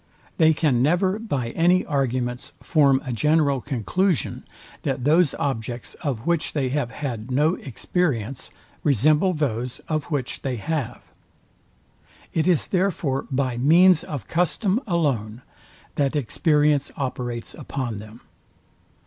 They 0.39 0.51
can 0.55 0.81
never 0.81 1.19
by 1.19 1.51
any 1.51 1.85
arguments 1.85 2.53
form 2.59 3.03
a 3.05 3.13
general 3.13 3.61
conclusion, 3.61 4.45
that 4.81 5.03
those 5.03 5.35
objects, 5.35 5.93
of 6.01 6.25
which 6.25 6.53
they 6.53 6.69
have 6.69 6.89
had 6.89 7.29
no 7.29 7.53
experience, 7.53 8.49
resemble 8.83 9.31
those 9.31 9.77
of 9.87 10.05
which 10.05 10.41
they 10.41 10.55
have. 10.55 11.11
It 12.33 12.47
is 12.47 12.65
therefore 12.65 13.27
by 13.29 13.57
means 13.59 14.03
of 14.03 14.27
custom 14.27 14.79
alone, 14.87 15.43
that 15.93 16.15
experience 16.15 16.91
operates 16.97 17.53
upon 17.53 17.97
them. 17.97 18.21